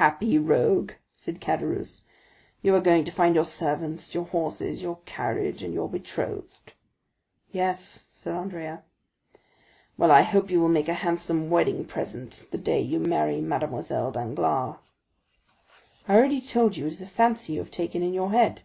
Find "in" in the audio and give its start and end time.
18.02-18.14